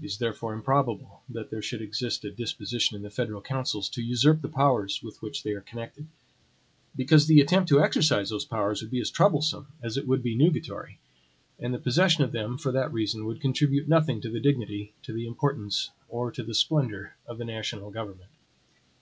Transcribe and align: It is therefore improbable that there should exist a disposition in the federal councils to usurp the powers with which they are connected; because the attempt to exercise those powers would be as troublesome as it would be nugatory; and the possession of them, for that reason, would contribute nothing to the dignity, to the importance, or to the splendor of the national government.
It 0.00 0.06
is 0.06 0.18
therefore 0.18 0.54
improbable 0.54 1.22
that 1.28 1.50
there 1.50 1.60
should 1.60 1.82
exist 1.82 2.24
a 2.24 2.30
disposition 2.30 2.94
in 2.94 3.02
the 3.02 3.10
federal 3.10 3.42
councils 3.42 3.88
to 3.88 4.00
usurp 4.00 4.40
the 4.40 4.48
powers 4.48 5.02
with 5.02 5.20
which 5.20 5.42
they 5.42 5.54
are 5.54 5.60
connected; 5.60 6.06
because 6.94 7.26
the 7.26 7.40
attempt 7.40 7.68
to 7.70 7.80
exercise 7.82 8.30
those 8.30 8.44
powers 8.44 8.80
would 8.80 8.92
be 8.92 9.00
as 9.00 9.10
troublesome 9.10 9.66
as 9.82 9.96
it 9.96 10.06
would 10.06 10.22
be 10.22 10.36
nugatory; 10.36 11.00
and 11.58 11.74
the 11.74 11.80
possession 11.80 12.22
of 12.22 12.30
them, 12.30 12.56
for 12.56 12.70
that 12.70 12.92
reason, 12.92 13.24
would 13.24 13.40
contribute 13.40 13.88
nothing 13.88 14.20
to 14.20 14.30
the 14.30 14.38
dignity, 14.38 14.92
to 15.02 15.12
the 15.12 15.26
importance, 15.26 15.90
or 16.08 16.30
to 16.30 16.44
the 16.44 16.54
splendor 16.54 17.16
of 17.26 17.38
the 17.38 17.44
national 17.44 17.90
government. 17.90 18.30